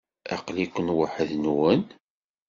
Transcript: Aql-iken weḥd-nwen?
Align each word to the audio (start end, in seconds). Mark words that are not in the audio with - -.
Aql-iken 0.35 0.87
weḥd-nwen? 0.97 1.83